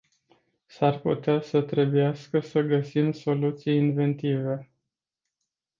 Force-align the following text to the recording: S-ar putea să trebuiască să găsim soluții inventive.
S-ar 0.67 0.99
putea 0.99 1.41
să 1.41 1.61
trebuiască 1.61 2.39
să 2.39 2.61
găsim 2.61 3.11
soluții 3.11 3.75
inventive. 3.75 4.71